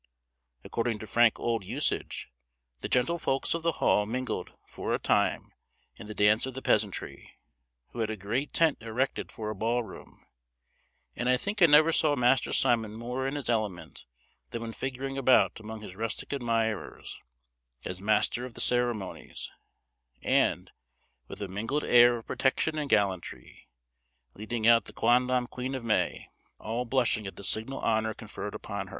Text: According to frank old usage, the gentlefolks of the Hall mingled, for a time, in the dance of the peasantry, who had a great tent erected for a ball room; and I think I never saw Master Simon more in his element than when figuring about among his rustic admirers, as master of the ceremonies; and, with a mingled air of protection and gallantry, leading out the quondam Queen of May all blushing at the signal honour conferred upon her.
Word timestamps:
According 0.63 0.97
to 0.97 1.05
frank 1.05 1.39
old 1.39 1.63
usage, 1.63 2.31
the 2.79 2.89
gentlefolks 2.89 3.53
of 3.53 3.61
the 3.61 3.73
Hall 3.73 4.07
mingled, 4.07 4.57
for 4.65 4.95
a 4.95 4.97
time, 4.97 5.51
in 5.97 6.07
the 6.07 6.15
dance 6.15 6.47
of 6.47 6.55
the 6.55 6.61
peasantry, 6.63 7.37
who 7.91 7.99
had 7.99 8.09
a 8.09 8.17
great 8.17 8.51
tent 8.51 8.79
erected 8.81 9.31
for 9.31 9.51
a 9.51 9.55
ball 9.55 9.83
room; 9.83 10.25
and 11.15 11.29
I 11.29 11.37
think 11.37 11.61
I 11.61 11.67
never 11.67 11.91
saw 11.91 12.15
Master 12.15 12.51
Simon 12.51 12.95
more 12.95 13.27
in 13.27 13.35
his 13.35 13.47
element 13.47 14.07
than 14.49 14.63
when 14.63 14.73
figuring 14.73 15.19
about 15.19 15.59
among 15.59 15.81
his 15.81 15.95
rustic 15.95 16.33
admirers, 16.33 17.19
as 17.85 18.01
master 18.01 18.43
of 18.43 18.55
the 18.55 18.59
ceremonies; 18.59 19.51
and, 20.23 20.71
with 21.27 21.43
a 21.43 21.47
mingled 21.47 21.83
air 21.83 22.17
of 22.17 22.25
protection 22.25 22.79
and 22.79 22.89
gallantry, 22.89 23.69
leading 24.33 24.65
out 24.65 24.85
the 24.85 24.93
quondam 24.93 25.45
Queen 25.45 25.75
of 25.75 25.83
May 25.83 26.31
all 26.57 26.85
blushing 26.85 27.27
at 27.27 27.35
the 27.35 27.43
signal 27.43 27.81
honour 27.81 28.15
conferred 28.15 28.55
upon 28.55 28.87
her. 28.87 28.89